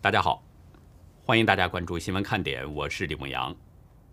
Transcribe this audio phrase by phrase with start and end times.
[0.00, 0.44] 大家好，
[1.24, 3.52] 欢迎大家关注新闻看点，我是李梦阳。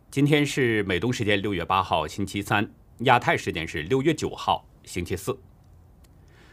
[0.10, 2.68] 今天是美东时间六月八号星期三，
[3.02, 5.38] 亚太时间是六月九号星期四。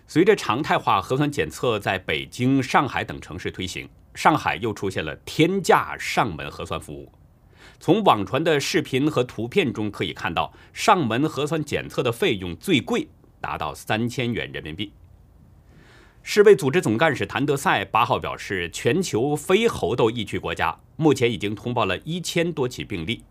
[0.06, 7.10] 随着常态化核酸检测在北京、上海等城市推行，上海又出现了天价上门核酸服务。
[7.80, 13.08] 从网传的视频和图片中可以看到，上门核酸检测的费用最贵
[13.40, 14.92] 达到三千元人民币。
[16.24, 23.24] 世卫组织总干事谭德赛八号表示，全球非猴痘疫区国家目前已经通报了一千多起病例。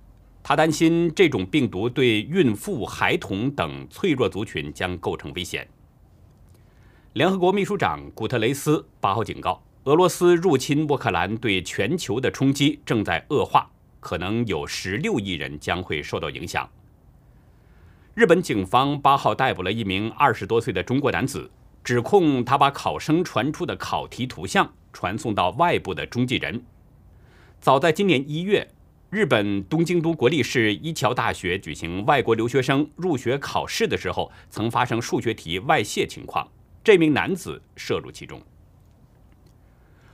[0.44, 5.66] 他担心这种病毒对孕妇、孩童等脆弱族群将构成危险。
[7.14, 13.70] 联合国秘书长古特雷斯八号警告，俄罗斯入侵乌克兰对全球的冲击正在恶化，
[14.02, 16.70] 可能有十六亿人将会受到影响。
[18.16, 21.50] 日本警方八号逮捕了一名二十多岁的中国男子。
[21.84, 26.64] 指控他把考生传出的考题图像传送到外部的中继人。
[27.60, 28.68] 早在今年一月，
[29.10, 36.48] 日本东京都国立市一桥大学举行外国留学生入学考试的时候，曾发生数学题外泄情况，
[36.84, 38.42] 这名男子涉入其中。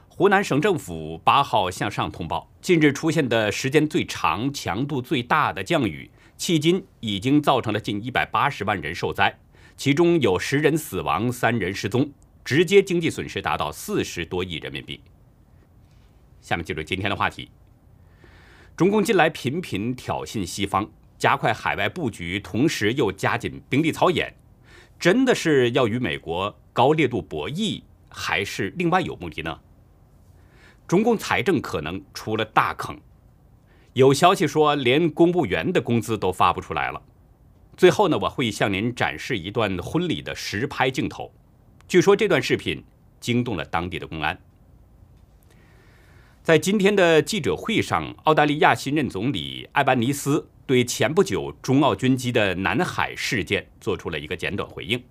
[0.09, 9.37] 湖南省政府八号向上通报，近日出现的时间最长、强度最大的降雨，迄今已经造成了近一百八十万人受灾。
[9.77, 12.09] 其中有十人死亡，三人失踪，
[12.43, 14.99] 直接经济损失达到四十多亿人民币。
[16.41, 17.47] 下面进入今天的话题。
[18.75, 20.89] 中共近来频频挑衅西方，
[21.19, 24.33] 加快海外布局，同时又加紧兵力操演，
[24.99, 29.59] 真的是要与美国高烈度博弈，还是另外有目的呢？
[30.87, 32.99] 中共财政可能出了大坑，
[33.93, 36.99] 有消息说连公务员的工资都发不出来了。
[37.77, 41.31] 最后呢，我会向您展示一段婚礼的实拍镜头。
[41.87, 42.83] 据说这段视频
[43.19, 44.35] 惊动了当地的公安。
[46.41, 55.03] 在今天的记者会上，澳大利亚新任总理艾班尼斯对前不久中澳军机的南海事件做出了一个简短回应。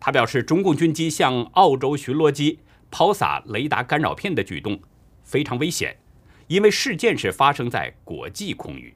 [0.00, 2.60] 他表示，中共军机向澳洲巡逻机
[2.90, 4.80] 抛洒雷达干扰片的举动
[5.22, 5.98] 非常危险，
[6.46, 8.94] 因为事件是发生在国际空域。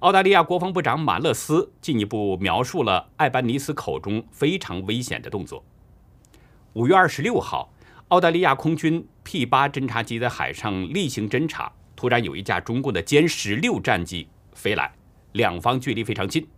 [0.00, 5.62] 澳大利亚国防部长马勒斯进一步描述了艾班尼斯口中非常危险的动作。
[6.72, 7.70] 五月二十六号，
[8.08, 14.90] 澳大利亚空军 P 八侦察机在海上例行侦察，突然有一架中共的歼十六战机飞来，
[15.32, 16.48] 两方距离非常近。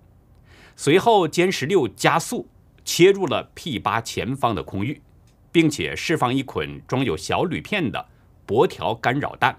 [0.76, 2.47] 随后，歼十六加速
[2.84, 5.02] 切入了 P 八前方的空域，
[5.50, 8.06] 并且释放一捆装有小铝片的
[8.47, 9.58] 薄条干扰弹，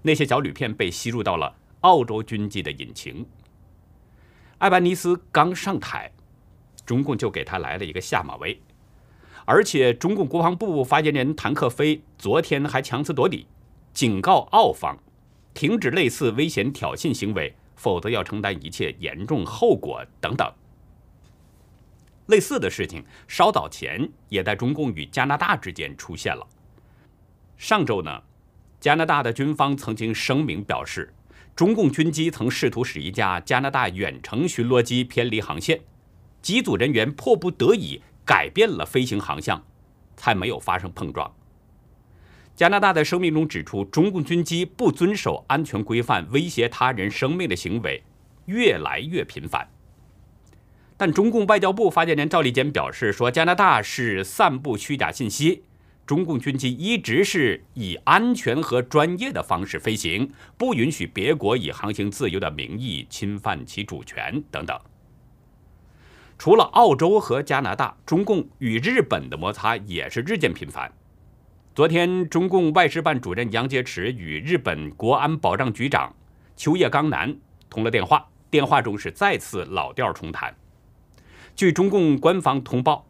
[0.00, 1.56] 那些小铝片被吸入到了。
[1.80, 3.26] 澳洲军机的引擎，
[4.58, 6.12] 艾班尼斯刚上台，
[6.84, 8.60] 中共就给他来了一个下马威，
[9.46, 13.46] 而且中共国防部发言人谭克飞昨天还强词夺理，
[13.94, 14.98] 警告澳方
[15.54, 20.52] 停止类似危险挑衅行为，否则要承担一切严重后果等等。
[22.26, 26.46] 类似的事情稍早前也在中共与加拿大之间出现了。
[27.56, 28.22] 上周呢，
[28.78, 31.10] 加拿大的军方曾经声明表示。
[31.60, 35.78] 中共军机曾试图使一架加拿大远程巡逻机偏离航线，
[36.40, 39.62] 机组人员迫不得已改变了飞行航向，
[40.16, 41.30] 才没有发生碰撞。
[42.56, 48.02] 加拿大在声明中指出，中共军机不遵守安全规范、威胁他人生命的行为
[48.46, 49.68] 越来越频繁。
[50.96, 55.64] 但中共外交部发言人赵立坚表示说，加拿大是散布虚假信息。
[56.10, 60.28] 中共军机一直是以安全和专业的方式飞行，
[60.58, 64.76] 不允许别国以航行自由的名义侵犯其主权等等。
[66.36, 70.92] 除了澳洲和加拿大，中共与日本的摩擦也是日渐频繁。
[71.76, 76.12] 昨天，中共外事办主任杨洁篪与日本国安保障局长
[76.56, 77.32] 秋叶刚男
[77.68, 80.52] 通了电话，电话中是再次老调重弹。
[81.54, 83.06] 据中共官方通报。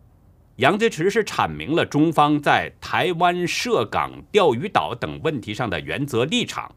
[0.56, 6.74] 杨洁篪是阐明了中方在台湾涉港、钓鱼岛等问题上的原则立场。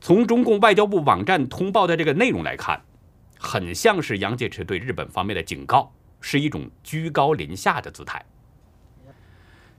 [0.00, 2.80] 从中共外交部网站通报的这个内容来看，
[3.38, 8.24] 很像是杨洁篪对日本方面的警告，是一种居高临下的姿态。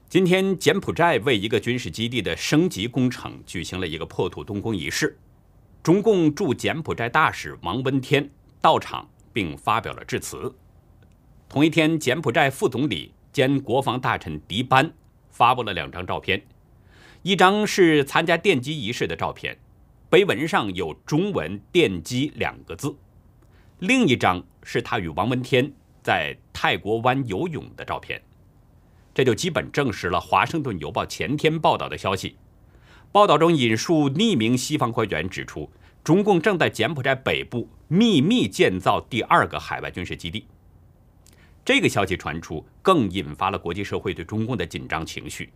[0.08, 5.18] 今天，柬埔寨为一个军事基地的升级工程举行了一个破土动工仪式，
[5.82, 8.30] 中共驻柬埔寨大使王文天
[8.60, 10.54] 到场并发表了致辞。
[11.54, 14.92] 同一天，柬埔寨副总理兼国防大臣迪班
[15.30, 16.44] 发布了两张照片，
[17.22, 19.56] 一张是参加奠基仪式的照片，
[20.10, 22.96] 碑文上有中文“奠基”两个字；
[23.78, 25.72] 另一张是他与王文天
[26.02, 28.20] 在泰国湾游泳的照片。
[29.14, 32.36] 这就基本证实了《华盛顿邮报》前天报道的消息，
[33.12, 35.70] 报道中引述匿名西方官员指出，
[36.02, 40.48] 中共正在柬埔寨北部秘密建造第二个海外军事基地。
[41.64, 45.50] 这个消息传出，更引发了国际社会对中共的紧张情绪。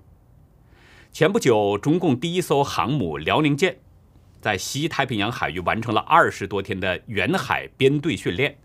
[1.13, 3.79] 前不久，中共第一艘航母辽宁舰
[4.41, 8.57] 在西太平洋海域完成了二十多天的远海编队训练，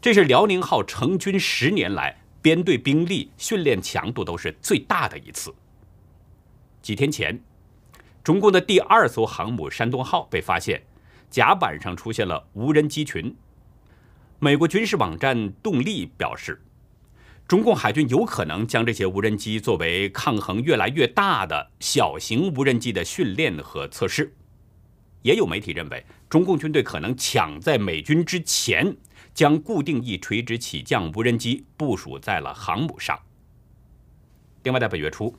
[0.00, 5.54] 这是辽宁号成军十年来编队兵力训练强度都是最大的一次。
[6.82, 7.40] 几天前。
[8.24, 10.82] 中共的第二艘航母山东号被发现，
[11.30, 13.32] 甲板上出现了无人机群。
[14.38, 16.60] 美国军事网站动力表示，
[17.48, 24.34] 中共海军有可能将这些无人机作为抗衡越来越大的小型无人机的训练和测试。
[25.22, 28.94] 也有媒体认为，中共军队可能抢在美军之前，
[29.32, 33.18] 将固定翼垂直起降无人机部署在了航母上。
[34.64, 35.30] 另外，在本月初，《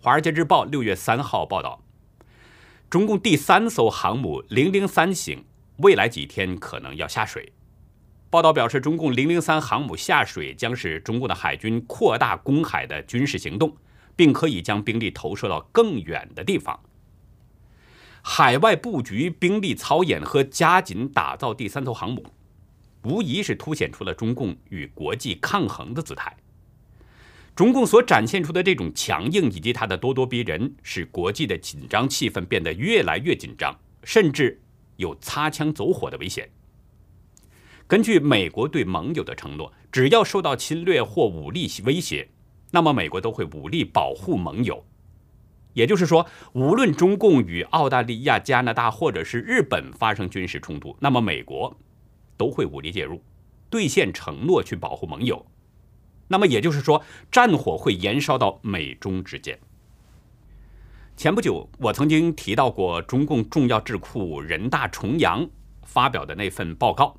[0.00, 1.82] 华尔街日报》六月三号报道。
[2.88, 5.44] 中共第三艘航母零零三型
[5.78, 7.52] 未来几天可能要下水。
[8.30, 13.76] 报道表示，中共零零三航母下水将是中共的海军扩大公海的军事行动，
[14.14, 16.78] 并可以将兵力投射到更远的地方。
[18.22, 22.24] 海外布局、兵力操演和加紧打造第三艘航母，
[23.02, 26.36] 无疑是凸显出了中共与国际抗衡的姿态。
[27.56, 34.60] 中共所展现出的这种强硬以及它的咄咄逼人，使国际的紧张气氛变得越来越紧张，甚至
[34.96, 36.48] 有擦枪走火的危险。
[37.90, 42.28] 根据美国对盟友的承诺，只要受到侵略或武力威胁，
[42.70, 44.84] 那么美国都会武力保护盟友。
[45.72, 51.76] 也就是说，无论中共与澳大利亚、加拿大或者是日本发生军事冲突，那么美国
[52.36, 53.20] 都会武力介入，
[53.68, 55.44] 兑现承诺去保护盟友。
[56.28, 57.02] 那么也就是说，
[57.32, 59.58] 战火会延烧到美中之间。
[61.16, 65.50] 前不久，我曾经提到过中共重要智库人大重阳
[65.82, 67.16] 发表的那份报告。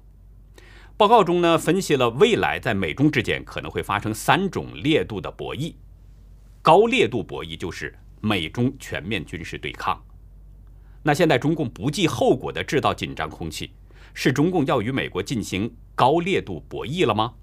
[1.01, 5.74] 报告中呢，分析了未来在美中之间可能会发生三种烈度的博弈。
[6.62, 10.00] 高烈度博弈就是美中全面军事对抗。
[11.01, 13.71] 那现在中共不计后果的制造紧张空气，
[14.13, 17.33] 是中共要与美国进行高烈度博弈了吗？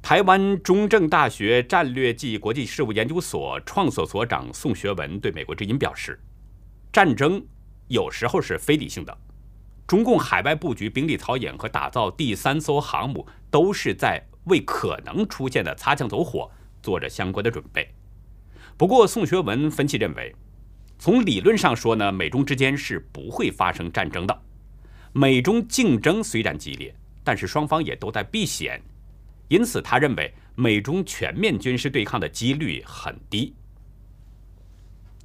[0.00, 6.20] 台湾中正大学战略暨国际事务研究所创所所长宋学文对美国之音表示
[6.92, 7.44] ：“战争
[7.88, 9.18] 有时候是非理性的，
[9.90, 16.48] 中共海外布局、兵力操演和打造第三艘航母，都是在为可能出现的擦枪走火
[16.80, 17.92] 做着相关的准备。”
[18.78, 20.32] 不过，宋学文分析认为，
[20.96, 24.42] 从理论上说呢，美中之间是不会发生战争的。
[25.12, 26.94] 美中竞争虽然激烈，
[27.24, 28.80] 但是双方也都在避险。
[29.48, 33.52] 因此，他认为美中全面军事对抗的几率很低。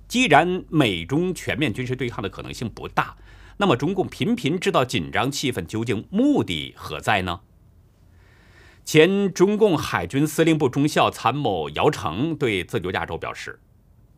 [0.07, 3.15] 既然美中全面军事对抗的可能性不大，
[3.57, 7.41] 那么中共频频制造紧张气氛，究竟目的何在呢？
[8.83, 13.59] 前中共海军司令部中校参谋姚成对自由亚洲表示，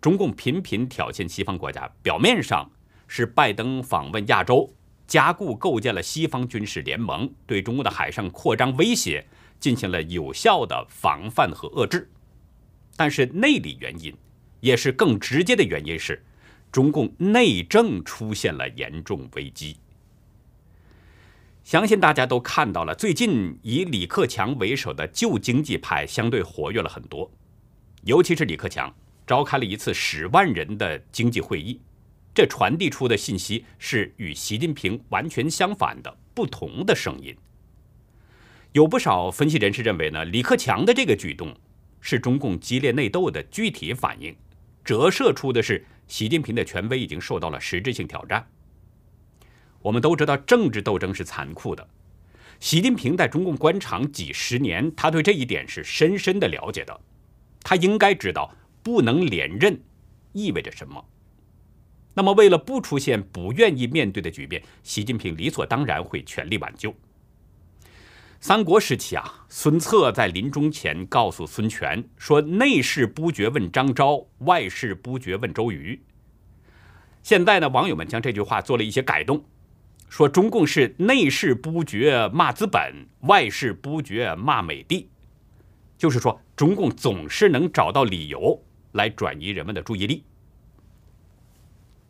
[0.02, 2.70] 中共频频挑衅西方国家，表面上
[3.08, 4.74] 是拜登访问亚洲，
[5.06, 9.26] 加固构建了西方军事联盟，对中国的海上扩张威胁。
[9.60, 12.12] 进行了有效的防范和遏制，
[12.96, 14.16] 但是内里原因，
[14.60, 16.24] 也是更直接的原因是，
[16.78, 19.78] 中共内政出现了严重危机。
[21.64, 27.32] 相信大家都看到了，最近以李克强为首的旧经济派相对活跃了很多，
[28.04, 28.94] 尤其是李克强
[29.26, 31.82] 召开了一次十万人的经济会议，
[32.32, 37.36] 这传递出的信息是与习近平完全相反的不同的声音。
[38.74, 41.58] 有不少分析人士认为呢，李克强的这个举动
[42.00, 44.36] 是中共激烈内斗的具体反应，
[44.86, 48.48] 折射出的是习近平的权威已经受到了实质性挑战。
[49.82, 51.88] 我们都知道政治斗争是残酷的，
[52.60, 57.00] 习近平在中共官场几十年，他对这一点是深深的了解的，
[57.62, 59.80] 他应该知道不能连任
[60.34, 61.06] 意味着什么。
[62.14, 66.94] 那么，为了不出现不愿意面对的局面，习近平理所当然会全力挽救。
[68.40, 76.00] 三国时期啊，孙策在临终前告诉孙权说：“内事不决问张昭，外事不决问周瑜。”
[77.24, 79.44] 现在呢，网友们将这句话做了一些改动，
[80.08, 85.10] 说中共是内事不决骂资本，外事不决骂美帝，
[85.98, 90.24] 就是说中共总是能找到理由来转移人们的注意力。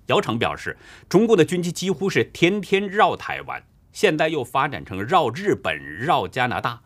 [0.08, 3.64] 姚成表示，中共的军机几乎是天天绕台湾。
[3.98, 6.84] 现在又发展成绕日本、绕加拿大，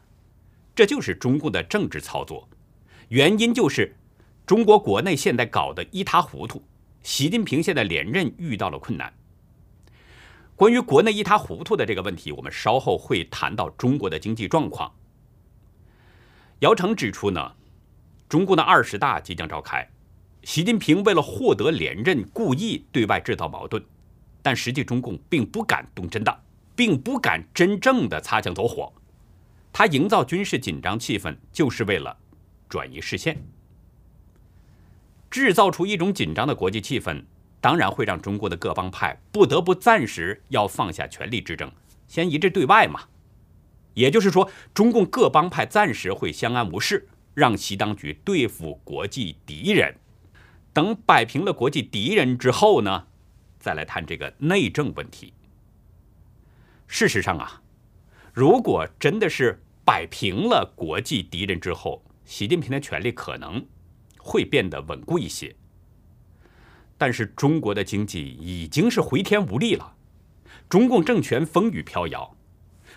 [0.74, 2.48] 这就是中共的政治操作。
[3.10, 3.98] 原因就是
[4.46, 6.63] 中国国内现在搞得一塌糊涂，
[7.03, 9.13] 习近平现在连任遇到了困难。
[10.56, 14.89] 关于国内一塌糊涂的这个问题，我们稍后会谈到中国的经济状况。
[16.60, 17.51] 姚成指出呢，
[18.30, 19.86] 中共的二十大即将召开，
[20.44, 23.84] 习近平为了获得连任，故意对外制造矛盾，
[24.41, 26.44] 但实际中共并不敢动真的，
[26.75, 28.92] 并不敢真正的擦枪走火，
[29.72, 32.18] 他营造军事紧张气氛，就是为了
[32.70, 33.38] 转移视线，
[35.30, 37.24] 制造出一种紧张的国际气氛。
[37.60, 41.72] 当然会让中国的各帮派不得不暂时要放下权力之争，
[42.08, 43.01] 先一致对外嘛。
[43.94, 49.96] 也就是说，中共各帮派暂时会相安无事，让习当局对付国际敌人。
[50.74, 53.06] 等摆平了国际敌人之后呢，
[53.60, 55.32] 再来谈这个内政问题。
[56.94, 57.62] 事实上啊，
[58.34, 63.66] 如果真的是摆平了国际敌人之后，习近平的权力可能
[64.20, 65.56] 会变得稳固一些。
[66.98, 69.96] 但是中国的经济已经是回天无力了，
[70.68, 72.36] 中共政权风雨飘摇，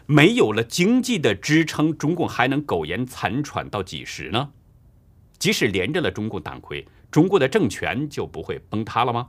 [0.07, 4.51] 没有了经济的支撑，中共还能苟延残喘到几时呢？
[5.39, 9.29] 即使连着了中共党魁，中国的政权就不会崩塌了吗？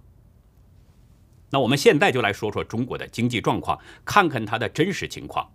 [1.49, 5.49] 那我们现在就来说说中国的经济状况，看看它的真实情况。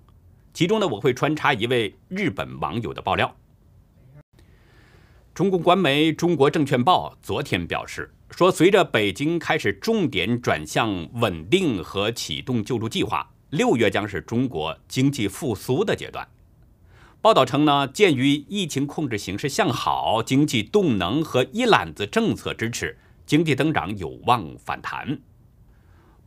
[0.53, 3.37] 其中呢，我会穿插一位日本网友的爆料。
[5.35, 8.13] 中共官媒《中国证券报》昨天表示。
[8.31, 16.29] 说，随着北京开始重点转向稳定和启动救助计划，六月将是中国经济复苏的阶段。
[17.21, 25.19] 报道称呢，鉴于疫情控制形势向好，经济动能和一揽子政策支持，经济增长有望反弹。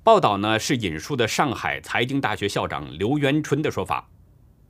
[0.03, 4.09] 报道呢是引述的上海财经大学校长刘元春的说法。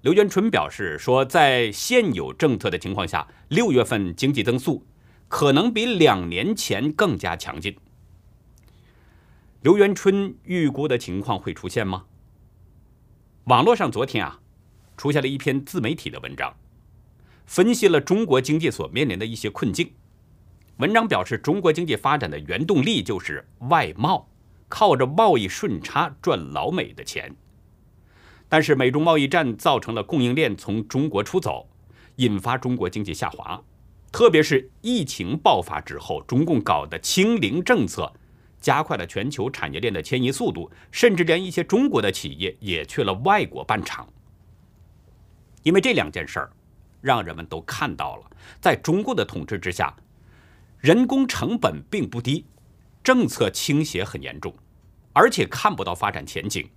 [0.02, 4.86] 刘元春表示说，在现有政策的情况下，六月份经济增速。
[5.30, 7.76] 可能比两年前更加强劲。
[9.62, 12.06] 刘元春预估的情况会出现吗？
[13.46, 14.40] 网络上昨天啊，
[14.96, 16.56] 出现了一篇自媒体的文章，
[17.48, 19.94] 分析了中国经济所面临的一些困境。
[20.78, 24.30] 文章表示，中国经济发展的原动力就是外贸，
[24.68, 27.36] 靠着贸易顺差赚老美的钱。
[28.50, 31.68] 但是美中贸易战造成了供应链从中国出走，
[32.18, 33.62] 引发中国经济下滑。
[34.12, 38.14] 特别是疫情爆发之后，中共搞的清零政策，
[38.62, 44.08] 加快了全球产业链的迁移速度，甚至连一些中国的企业也去了外国办厂。
[45.64, 46.52] 因为这两件事儿，
[47.02, 49.92] 让人们都看到了，在中共的统治之下，
[50.78, 52.46] 人工成本并不低，
[53.04, 54.56] 政策倾斜很严重，
[55.12, 56.70] 而且看不到发展前景，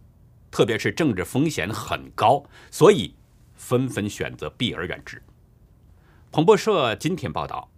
[0.50, 3.14] 特别是政治风险很高，所以
[3.54, 5.23] 纷纷选择避而远之。
[6.33, 7.71] 彭博社今天报道，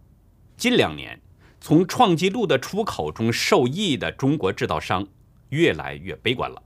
[0.57, 1.21] 近两年
[1.61, 5.07] 从创纪录的出口中受益的中国制造商
[5.50, 6.62] 越来越悲观了，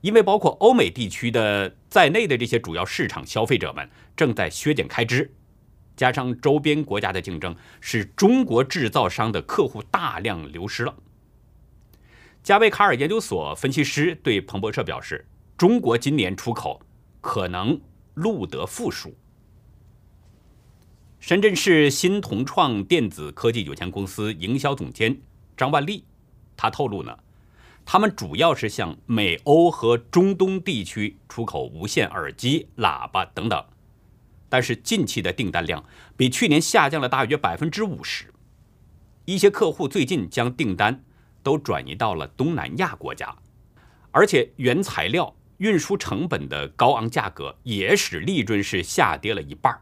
[0.00, 5.32] 因为包括欧美地区的在内的这些主要市场消费者们正在削减开支，
[5.96, 10.94] 加上周边国家的竞争，使中国制造商的客户大量流失了。
[12.42, 15.26] 加维卡尔研究所分析师对彭博社表示，
[15.56, 16.80] 中国今年出口
[17.20, 17.80] 可能
[18.14, 19.16] 录得负数。
[21.18, 25.18] 深圳市新同创电子科技有限公司营销总监
[25.56, 26.04] 张万利，
[26.56, 27.18] 他透露呢，
[27.84, 33.64] 他们主要是向美欧和中东地区出口无线耳机、喇叭等等，
[34.48, 35.84] 但是近期的订单量
[36.16, 38.32] 比去年下降了大约百分之五十。
[39.24, 41.04] 一些客户最近将订单
[41.42, 43.36] 都转移到了东南亚国家，
[44.12, 49.80] 而且原材料运输成本的高昂价格也使利润是下跌了一半。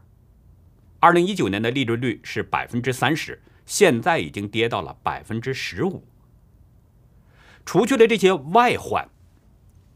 [0.99, 6.03] 二零一九年的利润率是百分之三十，现在已经跌到了百分之十五。
[7.65, 9.07] 除去了这些外患，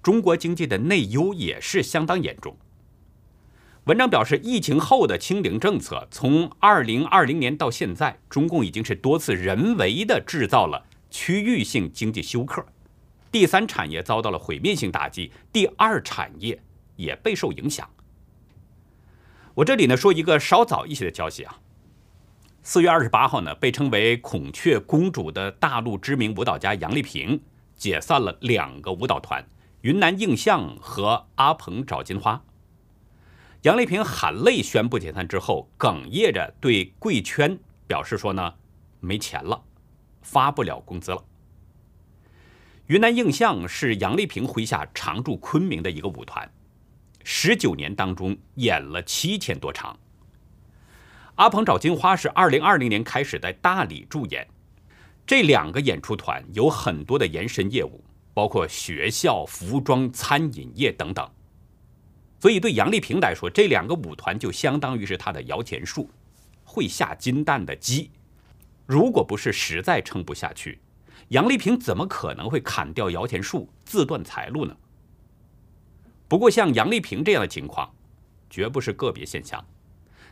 [0.03, 2.55] 中国经济的内忧也是相当严重。
[3.89, 12.63] 文章表示，疫情后的清零政策，从二零二零年到现在，中共已经是多次人为的制造了区域性经济休克，
[13.31, 16.62] 第三产业遭到了毁灭性打击，第二产业
[16.98, 17.89] 也备受影响。
[19.55, 21.58] 我这里呢说一个稍早一些的消息啊，
[22.62, 27.41] 四月二十八号呢，被称为“孔雀公主”的大陆知名舞蹈家杨丽萍
[27.75, 29.43] 解散了两个舞蹈团——
[29.81, 32.39] 云南映像和阿鹏找金花。
[33.63, 38.53] 杨丽萍含泪宣布解散之后，哽咽着对贵圈表示说呢
[39.01, 39.61] ：“没钱了，
[40.21, 41.21] 发不了工资了。”
[42.87, 46.49] 云南映像是杨丽萍麾下常驻昆明的一个舞团。
[47.25, 49.99] 十九年当中演了七千多场。
[51.35, 54.47] 阿鹏找金花是二零二零年开始在大理驻演，
[55.27, 58.01] 这两个演出团有很多的延伸业务，
[58.33, 61.29] 包括学校、服装、餐饮业等等。
[62.39, 66.10] 所以对杨丽萍来说，这两个舞团就相当于是她的摇钱树，
[66.63, 68.12] 会下金蛋的鸡。
[68.86, 70.79] 如果不是实在撑不下去，
[71.29, 74.75] 杨丽萍怎么可能会砍掉摇钱树，自断财路呢？
[76.27, 77.93] 不过像杨丽萍这样的情况，
[78.50, 79.63] 绝不是个别现象。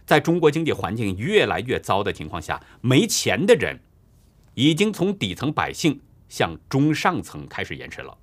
[0.06, 3.80] 在中国经济环境越来越糟的情况下，没钱的人
[4.54, 6.00] 已经从底层百姓
[6.30, 8.18] 向中上层开始延伸了。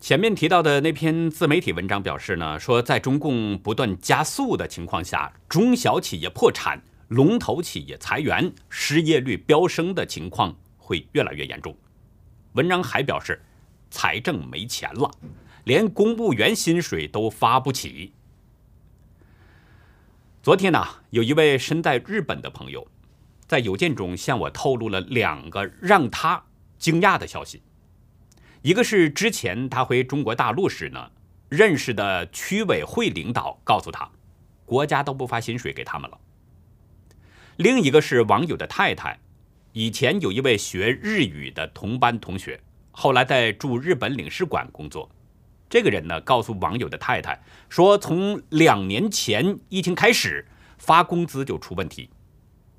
[0.00, 11.76] 前面提到的那篇自媒体文章表示呢，说在中共不断加速的情况下，中小企业破产、龙头企业裁员、失业率飙升的情况会越来越严重。
[12.52, 13.42] 文章还表示，
[13.90, 15.10] 财政没钱了，
[15.64, 18.12] 连公务员薪水都发不起。
[20.44, 22.86] 昨天呢，有一位身在日本的朋友，
[23.48, 26.44] 在邮件中向我透露了两个让他
[26.78, 27.60] 惊讶的消息。
[28.62, 31.10] 一个是之前他回中国大陆时呢，
[31.48, 34.10] 认识的区委会领导告诉他，
[34.64, 36.18] 国家都不发薪水给他们了。
[37.56, 39.18] 另一个是网友的太太，
[39.72, 42.60] 以前有一位学日语的同班同学，
[42.90, 45.08] 后来在驻日本领事馆工作。
[45.68, 50.46] 这个人呢，告诉网友的太太说，从两年前疫情开始，
[50.78, 52.10] 发工资就出问题，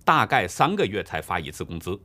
[0.04, 2.00] 大概三个月才发一次工资。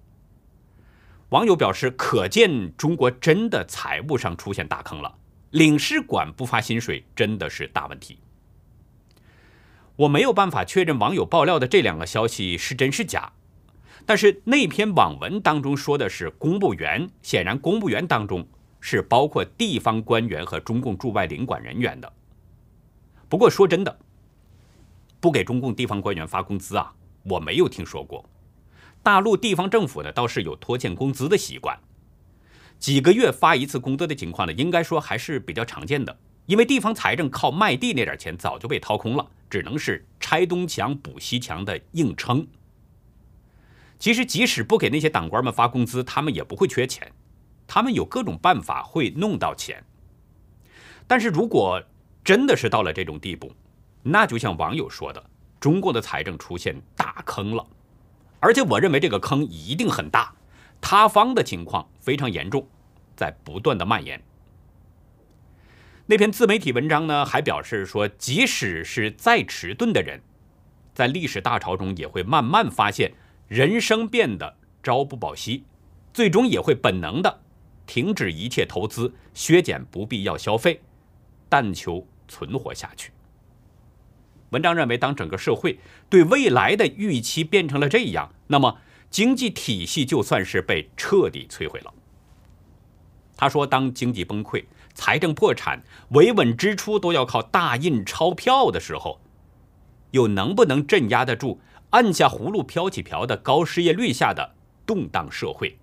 [1.34, 5.12] 网友表示，可见中国真的财务上出现大坑了，
[5.50, 8.20] 领事馆不发薪水真的是大问题。
[9.96, 13.32] 我没有办法确认网友爆料的这两个消息是真是假，
[14.06, 18.46] 但是那篇网文当中说的是公务员，显然公务员当中。
[18.86, 22.12] 是包括地方官员和中共驻外领馆人员的。
[23.30, 23.98] 不过说真的，
[25.20, 28.22] 不给中共地方官员发工资啊，我没有听说过。
[29.04, 31.78] 大陆地方政府呢倒是有拖欠工资的习惯，
[32.78, 36.18] 几个月发一次工资的情况呢，应该说还是比较常见的。
[36.46, 42.46] 因为地方财政靠卖地那点钱早就被掏空了，只能是拆东墙补西墙的硬撑。
[43.98, 47.12] 其实即使不给那些党官们发工资，他们也不会缺钱。
[47.66, 49.84] 他们有各种办法会弄到钱，
[51.06, 51.82] 但是如果
[52.22, 53.52] 真的是到了这种地步，
[54.02, 55.24] 那就像网友说的，
[55.60, 57.66] 中国的财政出现大坑了，
[58.44, 60.34] 而且我认为这个坑一定很大，
[60.78, 62.68] 塌方的情况非常严重，
[63.16, 64.22] 在不断的蔓延。
[66.04, 70.20] 那篇自媒体文章呢，还表示说，即使是再迟钝的人，
[70.92, 73.14] 在历史大潮中也会慢慢发现
[73.48, 75.64] 人生变得朝不保夕，
[76.12, 77.40] 最终也会本能的。
[77.86, 80.82] 停止一切投资，削减不必要消费，
[81.48, 83.10] 但求存活下去。
[84.54, 88.78] 文章认为，当整个社会对未来的预期变成了这样，那么
[89.10, 91.92] 经济体系就算是被彻底摧毁了。
[93.36, 94.64] 他说，当经济崩溃、
[94.94, 99.20] 财政破产、维稳支出都要靠大印钞票的时候，
[100.12, 104.54] 又能不能镇压得住按下葫芦飘起瓢的高失业率下的
[104.86, 105.76] 动荡社会？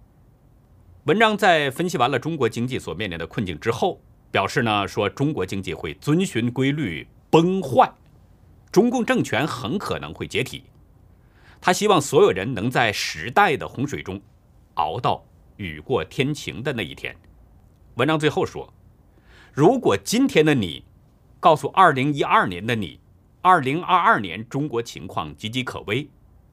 [1.03, 3.99] 文章在分析完了中国经济所面临的困境之后，
[4.31, 7.91] 表示呢说中国经济会遵循规律崩坏，
[8.71, 10.63] 中共政权很可能会解体。
[11.59, 14.19] 他希望所有人能在时代的洪水中
[14.75, 15.23] 熬到
[15.57, 17.15] 雨过天晴的那一天。
[17.95, 18.73] 文章最后说，
[19.53, 20.85] 如果今天的你
[21.39, 22.99] 告诉2012年的你
[23.43, 26.09] ，2022年中国情况岌岌可危，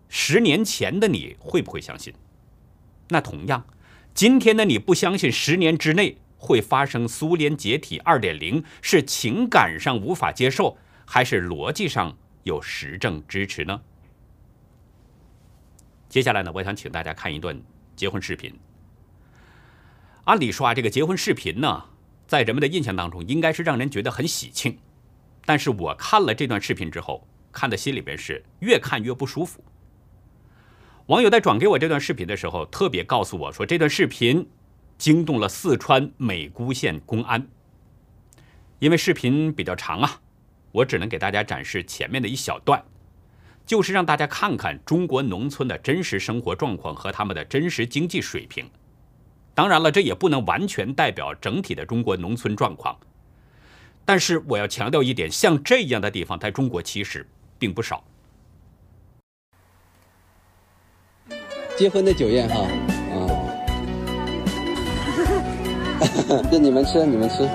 [0.08, 2.12] 十年前的你会不会相信？
[3.08, 3.64] 那同样。
[4.12, 10.76] 今天的你不相信十年之内会发生苏联解体二点零，是情感上无法接受，
[11.10, 13.80] 还是逻辑上有实证支持呢？
[16.06, 17.58] 接下来呢，我想请大家看一段
[17.96, 18.54] 结婚视频。
[20.24, 21.84] 按理说啊，这个结婚视频呢，
[22.26, 24.78] 在人们的印象当中应该是让人觉得很喜庆，
[25.46, 29.64] 但是我看了这段视频之后，看的心里边是越看越不舒服。
[31.06, 34.46] 网友在转给我这段视频的时候，特别告诉我说，这段视频
[34.98, 37.48] 惊动了四川美姑县公安。
[38.78, 40.20] 因为视频比较长啊，
[40.72, 42.82] 我只能给大家展示前面的一小段，
[43.66, 48.68] 就是让大家看看中国农村的真实生活状况和他们的真实经济水平。
[49.54, 52.96] 当然了，这也不能完全代表整体的中国农村状况。
[54.04, 57.28] 但是我要强调一点，像这样的地方，在中国其实
[57.58, 58.02] 并不少。
[61.76, 62.60] 结婚的酒宴哈，
[63.12, 63.14] 啊，
[66.50, 67.48] 这你们吃，你们吃，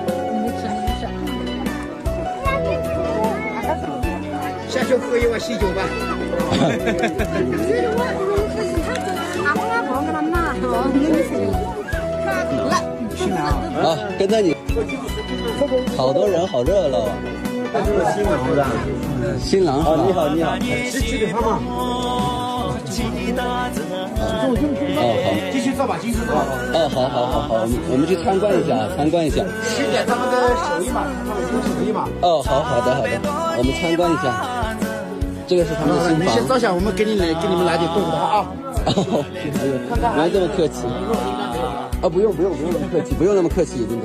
[4.84, 5.82] 去喝一碗喜酒吧。
[13.82, 14.54] 好，跟着你。
[15.96, 17.10] 好多人，好热闹啊！
[19.40, 19.64] 新郎？
[19.64, 20.28] 新郎是吧？
[20.34, 21.58] 你好，你好，继续的他嘛。
[21.66, 22.74] 哦
[24.94, 25.00] 好，
[25.52, 26.34] 继续做吧，继续做。
[26.34, 29.42] 哦好好好好，我们我们去参观一下，参观一下。
[29.76, 32.08] 学点他们的手艺嘛，他们的手艺嘛。
[32.22, 33.08] 哦好好的好的，
[33.58, 34.53] 我们参观一下。
[35.46, 36.48] 这个是他们的新你先房。
[36.48, 38.46] 照相，我们给你来，给你们来点豆腐汤啊。
[38.86, 39.24] 哦，
[40.14, 40.86] 不用这么客气。
[42.02, 44.04] 啊，不用不用不用那么客气，不用那么客气，真的。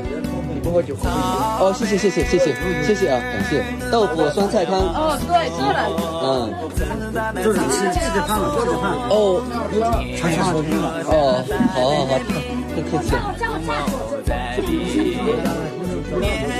[0.54, 1.14] 你不喝酒喝不行。
[1.60, 3.64] 哦，谢谢谢谢谢谢谢谢啊，感谢。
[3.92, 4.80] 豆腐酸菜汤。
[4.80, 5.90] 哦，对，对了，
[6.24, 6.52] 嗯，
[7.44, 8.92] 就是吃吃着饭了，吃着饭。
[9.10, 9.44] 哦
[10.18, 10.86] 全全收听了。
[11.08, 12.12] 哦，好好好，
[12.76, 13.20] 太客气了。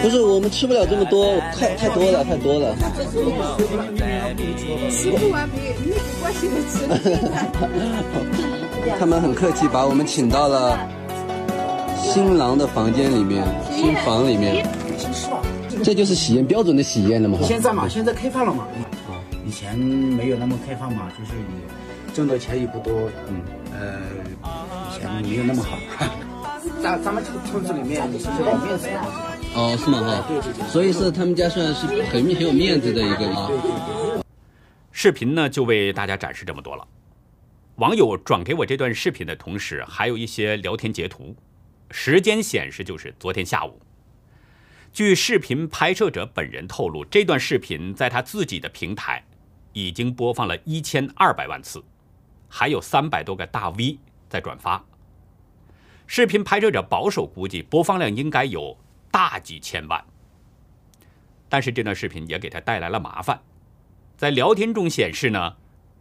[0.02, 2.76] 不是，我们吃不了这么多，太太多了，太多了。
[4.92, 6.40] 吃不完没没关吃。
[8.98, 10.80] 他们很客气，把我们请到了
[12.02, 13.46] 新郎的房间里面，
[13.76, 14.66] 新房里面。
[15.84, 17.40] 这就是喜宴标准的喜宴了嘛？
[17.44, 18.68] 现在嘛，现在开放了嘛。
[19.46, 22.94] 以前没有那么开放嘛，就是你挣的钱也不多，
[23.28, 23.42] 嗯，
[23.74, 24.00] 呃，
[24.92, 25.78] 以前没有那么好。
[26.84, 29.00] 咱咱们这个村子里面你是面子的，
[29.56, 30.00] 哦，是吗？
[30.02, 33.50] 哈，对对对所以是他们家算是很很有面子的一个啊。
[34.92, 36.88] 视频呢就为大家展示这么多了。
[37.76, 41.36] 网友转给我这段视频的同时，还有一些聊天截图，
[41.92, 43.80] 时间显示就是昨天下午。
[44.92, 49.24] 据视频拍摄者本人透露，这段视频在他自己的平台
[49.74, 51.84] 已经播放了一千二百万次，
[52.48, 54.84] 还有三百多个大 V 在转发。
[56.08, 58.76] 视频拍摄者保守估计，播放量应该有
[59.12, 60.04] 大几千万。
[61.48, 63.42] 但是这段视频也给他带来了麻烦，
[64.16, 65.56] 在聊天中显示呢，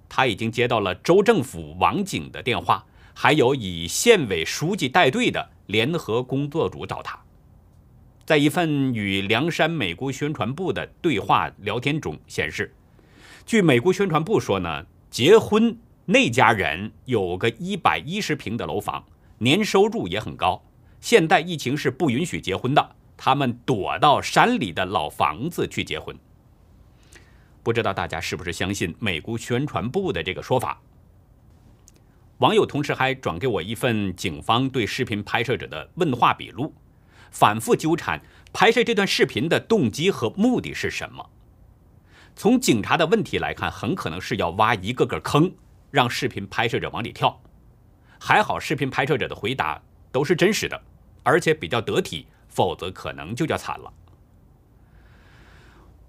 [0.08, 7.18] 他已经接到了州政府网警的电话，还有以县委书记带队的联合工作组找他。
[8.26, 12.74] 在一份与凉山美姑宣传部的对话聊天中显示，
[13.46, 19.02] 据美国宣传部说呢，结婚那家人有个一百一十平的楼房，
[19.38, 20.62] 年收入也很高。
[21.00, 26.16] 现代疫情是不允许结婚的，他们躲到山里的老房子去结婚。
[27.62, 30.80] 不知道大家是不是相信美国宣传部的这个说法？
[32.38, 36.72] 网友同时还转给我一份警方对视频拍摄者的问话笔录，
[37.30, 41.28] 反复纠缠拍摄这段视频的动机和目的是什么。
[42.36, 45.52] 从警察的问题来看，很可能是要挖一个个坑，
[45.90, 47.42] 让视频拍摄者往里跳。
[48.20, 49.82] 还好，视频拍摄者的回答
[50.18, 50.82] 都是真实的，
[51.22, 53.92] 而且比较得体，否则可能就叫惨了。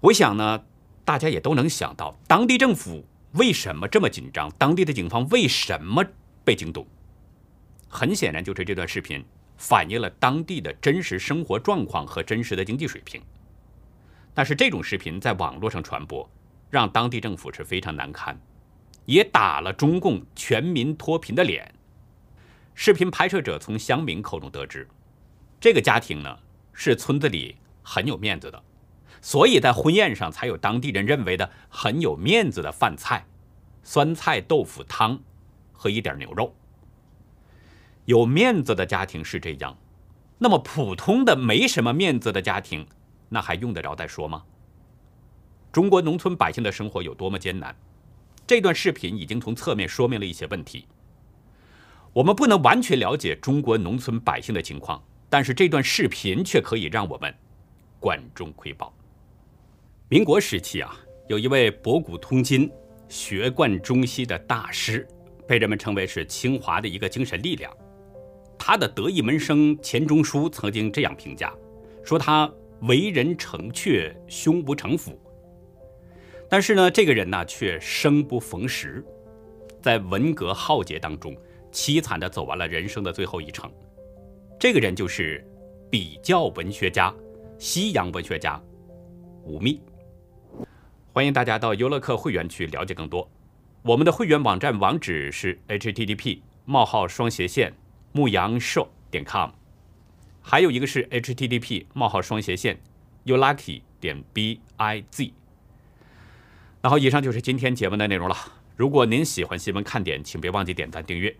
[0.00, 0.64] 我想呢，
[1.04, 6.04] 大家也都能想到，当地政府为什么这么紧张，当地的警方为什么
[6.44, 6.84] 被惊动。
[7.88, 9.24] 很显然，就是这段视频
[9.56, 13.22] 反映了当地的真实生活状况和真实的经济水平。
[14.34, 16.28] 但是这种视频在网络上传播，
[16.68, 18.36] 让当地政府是非常难堪，
[19.06, 21.72] 也打了中共全民脱贫的脸。
[22.82, 24.88] 视频拍摄者从乡民口中得知，
[25.60, 26.38] 这个家庭呢
[26.72, 28.62] 是村子里很有面子的，
[29.20, 33.26] 所以在婚宴上才有当地人认为的很有面子的饭菜，
[33.82, 35.20] 酸菜豆腐汤
[35.74, 36.54] 和一点牛肉。
[38.06, 39.76] 有面子的家庭是这样，
[40.38, 42.86] 那么普通的没什么面子的家庭，
[43.28, 44.42] 那还用得着再说吗？
[45.70, 47.76] 中国农村百姓的生活有多么艰难，
[48.46, 50.86] 这段视频已经从侧面说明了一些问题。
[52.12, 57.32] 我们不能完全了解中国农村百姓的情况，但是这段视频却可以让我们
[58.00, 58.92] 管中窥豹。
[60.08, 60.96] 民国时期啊，
[61.28, 62.68] 有一位博古通今、
[63.08, 65.06] 学贯中西的大师，
[65.46, 67.72] 被人们称为是清华的一个精神力量。
[68.58, 71.54] 他的得意门生钱钟书曾经这样评价，
[72.02, 75.16] 说他为人诚确，胸无城府。
[76.48, 79.04] 但是呢，这个人呢却生不逢时，
[79.80, 81.36] 在文革浩劫当中，
[81.72, 83.70] 凄惨地走完了人生的最后一程。
[84.58, 85.44] 这个人就是
[85.90, 87.14] 比较文学家、
[87.58, 88.60] 西洋文学家
[89.44, 89.78] 吴宓。
[91.12, 93.28] 欢迎大家到优乐客会员区了解更多。
[93.82, 97.72] 我们的会员网站网址是 http: 冒号双斜线
[98.12, 99.50] 牧羊兽点 com，
[100.42, 102.78] 还有一个是 http: 冒号双斜线
[103.24, 105.32] youlucky 点 biz。
[106.82, 108.36] 然后以上就是今天节目的内容了。
[108.76, 111.34] 如果您喜欢新闻看点，请别忘记点赞订阅，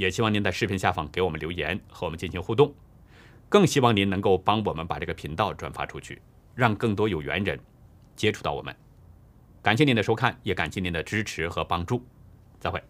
[0.00, 2.74] 也希望您在视频下方给我们留言和我们进行互动。
[3.50, 6.22] 更希望您能够帮我们把这个频道转发出去，
[6.54, 7.60] 让更多有缘人
[8.16, 8.74] 接触到我们。
[9.60, 12.02] 感谢您的收看，也感谢您的支持和帮助。
[12.58, 12.82] 再会。